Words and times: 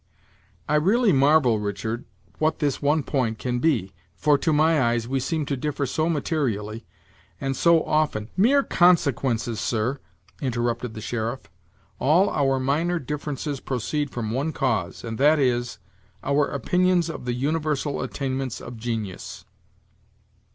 "I 0.67 0.77
really 0.77 1.11
marvel, 1.11 1.59
Richard, 1.59 2.05
what 2.39 2.57
this 2.57 2.81
one 2.81 3.03
point 3.03 3.37
can 3.37 3.59
be, 3.59 3.93
for, 4.15 4.35
to 4.35 4.51
my 4.51 4.81
eyes, 4.81 5.07
we 5.07 5.19
seem 5.19 5.45
to 5.45 5.55
differ 5.55 5.85
so 5.85 6.09
materially, 6.09 6.87
and 7.39 7.55
so 7.55 7.83
often" 7.83 8.31
"Mere 8.35 8.63
consequences, 8.63 9.59
sir," 9.59 9.99
interrupted 10.41 10.95
the 10.95 11.01
sheriff; 11.01 11.51
"all 11.99 12.31
our 12.31 12.59
minor 12.59 12.97
differences 12.97 13.59
proceed 13.59 14.09
from 14.09 14.31
one 14.31 14.53
cause, 14.53 15.03
and 15.03 15.19
that 15.19 15.37
is, 15.37 15.77
our 16.23 16.47
opinions 16.47 17.07
of 17.07 17.25
the 17.25 17.33
universal 17.35 18.01
attainments 18.01 18.59
of 18.59 18.77
genius." 18.77 19.45